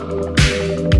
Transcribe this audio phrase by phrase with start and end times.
[0.00, 0.97] Overnight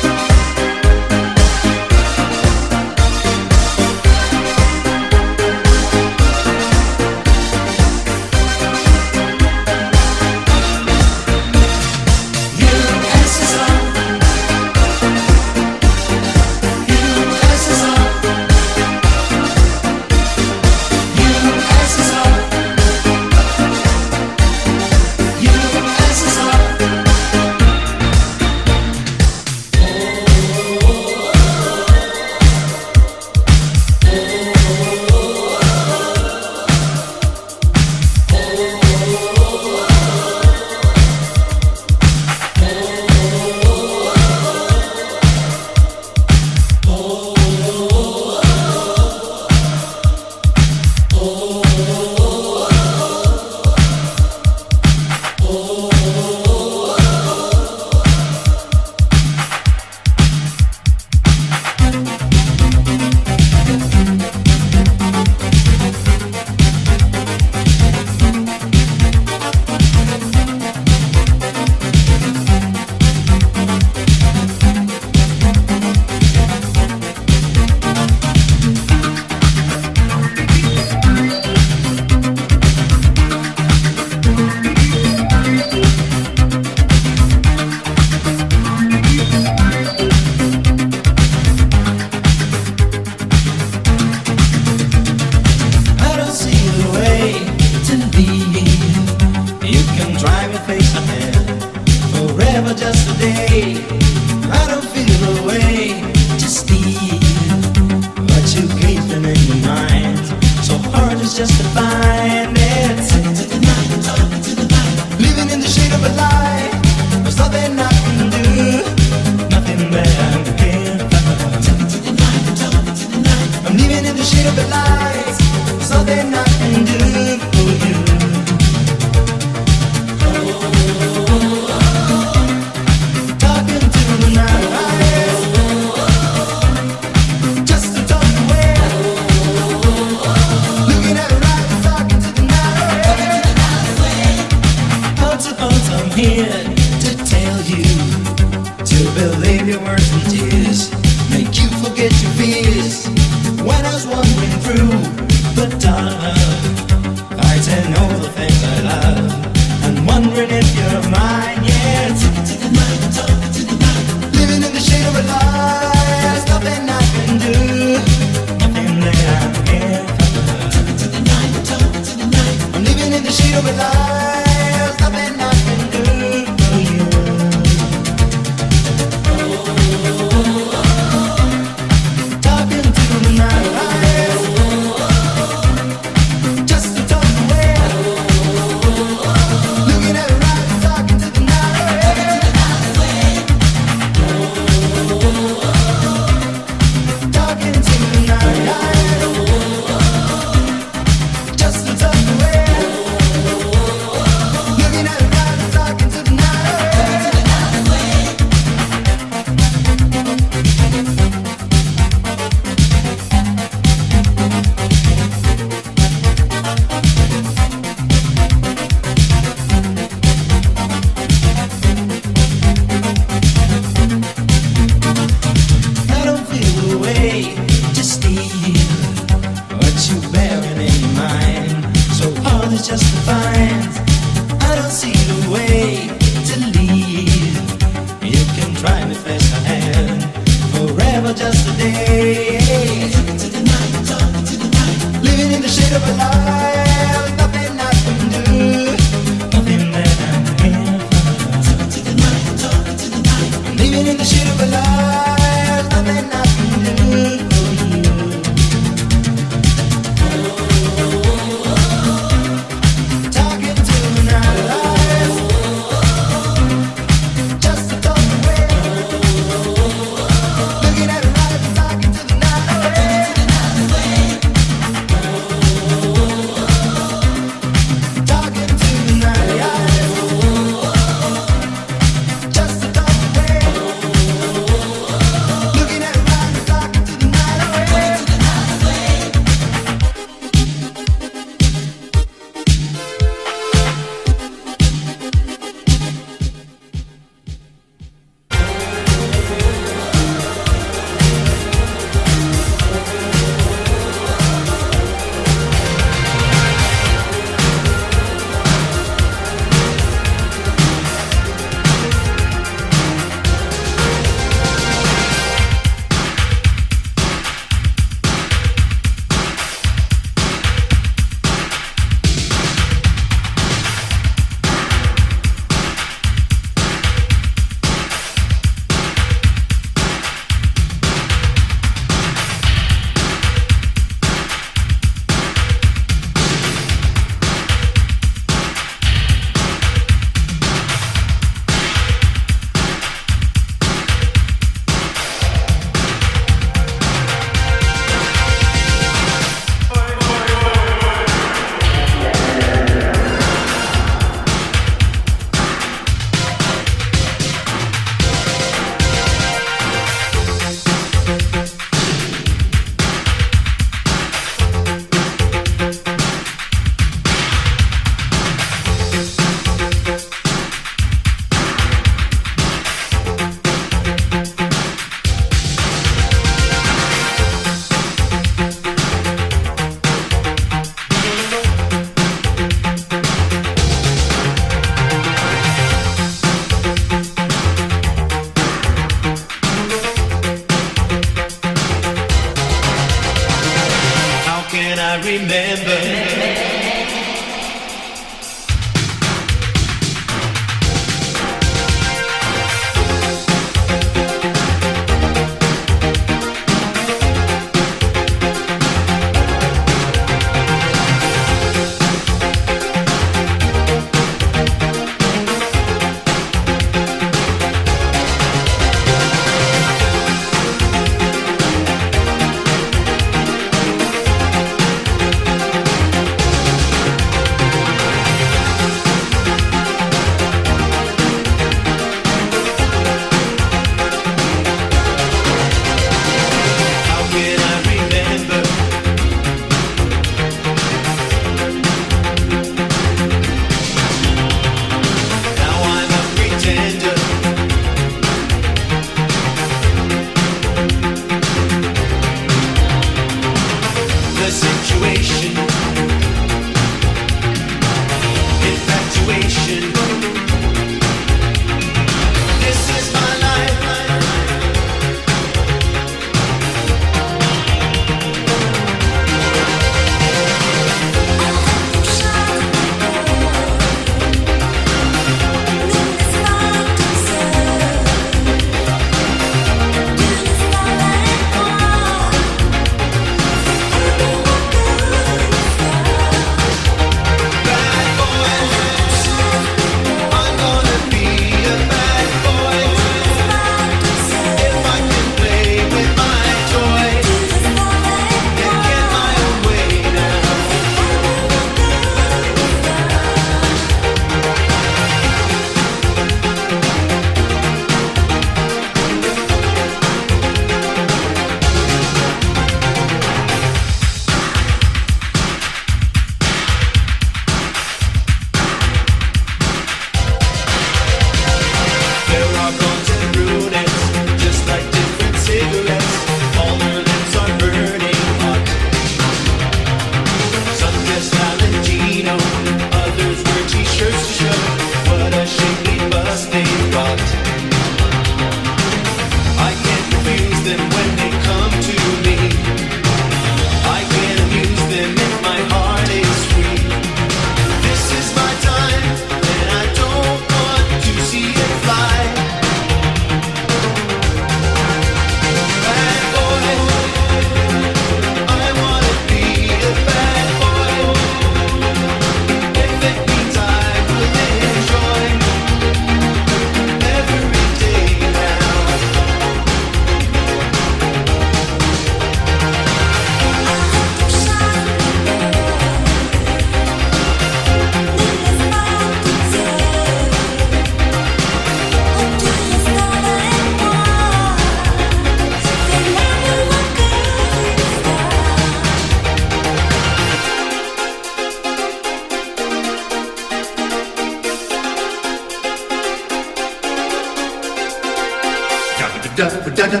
[599.36, 600.00] da da da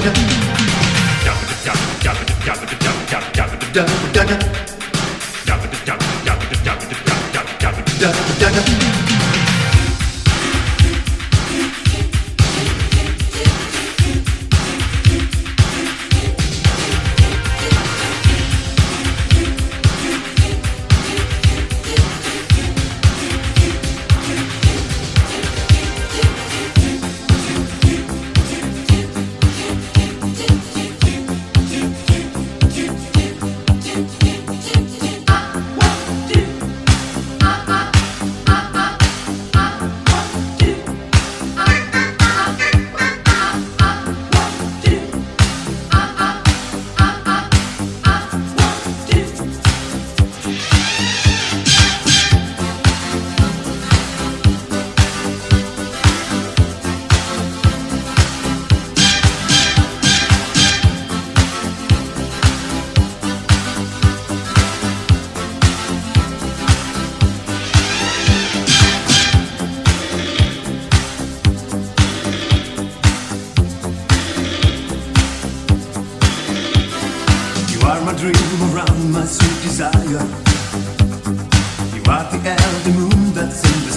[0.00, 0.35] da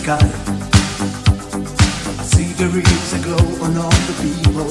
[0.10, 0.30] sky.
[2.20, 4.70] I see the rays that glow on all the people.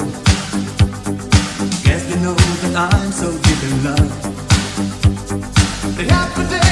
[1.85, 4.13] Guess they know that I'm so giving love.
[5.97, 6.68] They have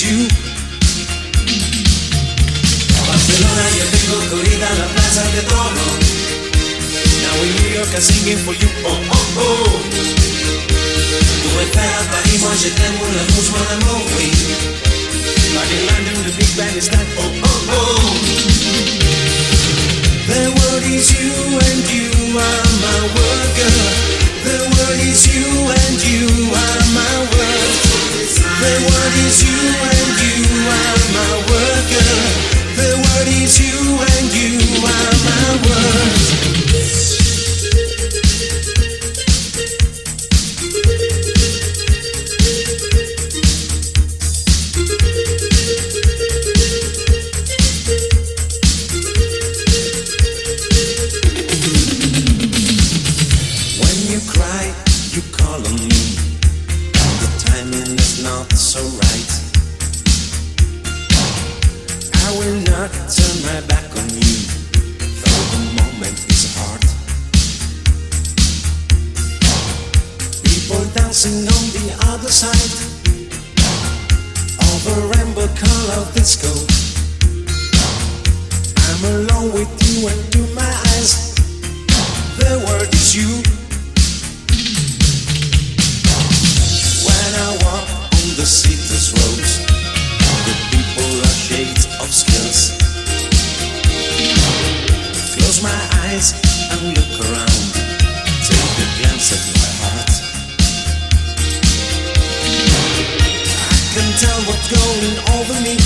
[0.00, 0.28] is you.
[3.06, 5.86] Barcelona, yo tengo corrida la plaza de trono.
[7.22, 8.68] Now in New York I'm singing for you.
[8.84, 9.80] Oh oh oh.
[11.42, 14.28] Tú estás a París, moi je t'aime, le rouge, mon amour, oui.
[15.54, 17.08] But in London the big band is time.
[17.18, 18.00] Oh oh oh.
[20.28, 21.32] The word is you
[21.68, 23.00] and you are my
[23.58, 23.88] girl.
[24.44, 25.48] The word is you
[25.82, 27.99] and you are my word.
[32.76, 37.19] The word is you and you are my worker.
[95.60, 96.32] Close my eyes
[96.72, 97.64] and look around.
[98.48, 100.10] Take a glance at my heart.
[103.68, 105.76] I can tell what's going over me.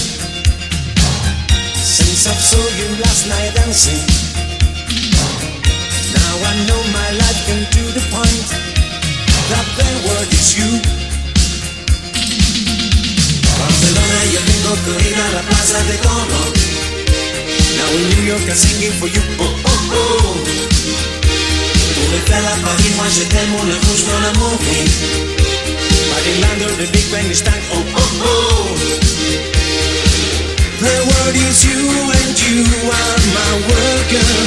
[1.75, 3.99] Since I saw you last night dancing.
[6.15, 8.47] Now I know my life can do the point.
[9.51, 10.71] That the word is you.
[13.59, 16.44] Barcelona, yo tengo que ir a la plaza de Toro.
[18.35, 19.23] York I'm singing for you.
[19.39, 20.35] Oh oh oh.
[21.95, 24.83] Pour le faire à Paris, moi je t'aime, le rouge mon oui.
[26.11, 27.63] But in London the big band is time.
[27.71, 28.75] Oh oh oh.
[30.83, 31.79] The word is you
[32.11, 34.43] and you are my word, girl.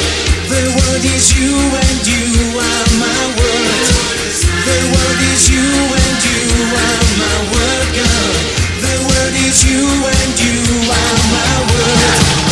[0.51, 3.87] The word is you and you are my word.
[4.67, 6.43] The word is you and you
[6.75, 8.35] are my word, girl.
[8.83, 10.59] The word is you and you
[10.91, 12.46] are my word.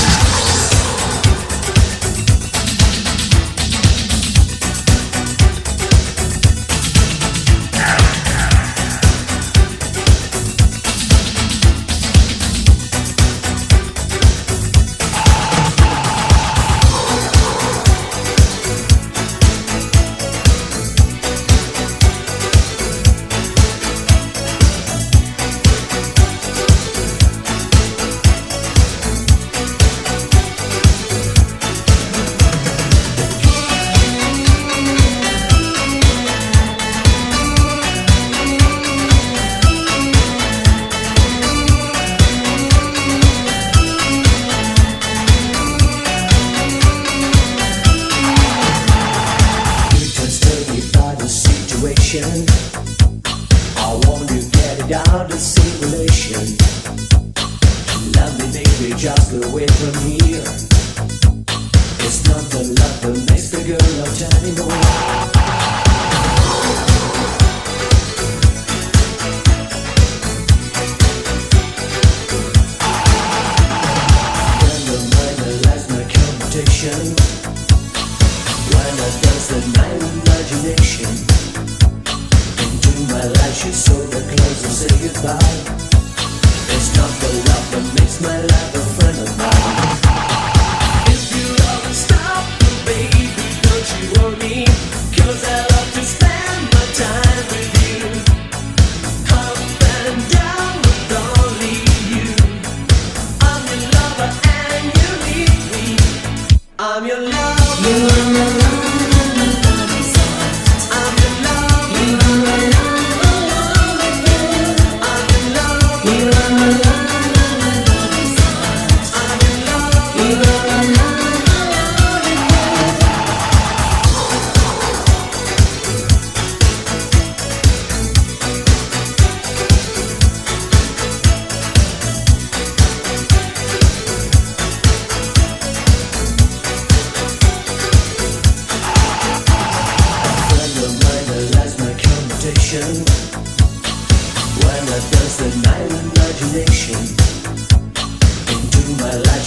[52.16, 52.55] Situation.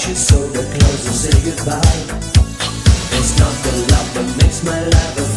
[0.07, 1.81] you so go close and say goodbye.
[3.19, 5.28] It's not the love that makes my life.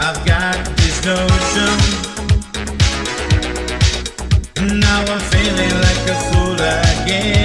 [0.00, 1.74] I've got this notion.
[4.56, 7.37] and Now I'm feeling like a fool again.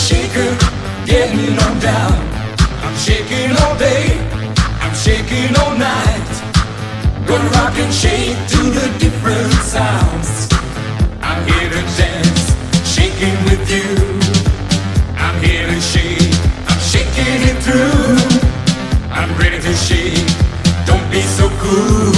[0.00, 0.56] shaking,
[1.04, 2.16] getting on down.
[2.84, 4.16] I'm shaking all day,
[4.80, 6.30] I'm shaking all night.
[7.26, 10.48] Gonna rock and shake to the different sounds.
[11.20, 12.44] I'm here to dance,
[12.94, 13.88] shaking with you.
[15.24, 16.32] I'm here to shake,
[16.70, 18.16] I'm shaking it through.
[19.12, 20.26] I'm ready to shake,
[20.88, 22.14] don't be so cool.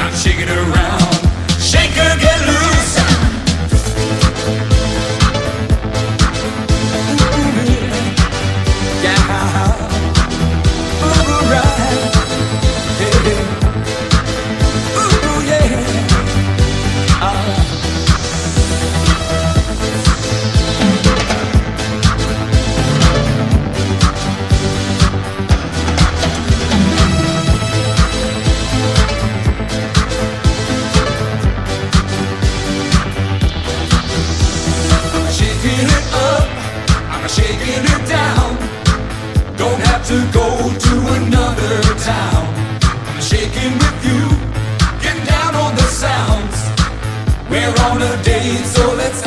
[0.00, 1.14] I'm shaking around,
[1.60, 2.77] shake get loose.
[40.08, 40.48] To go
[40.78, 42.46] to another town.
[42.80, 44.22] I'm shaking with you,
[45.02, 46.56] getting down on the sounds.
[47.50, 49.20] We're on a date, so let's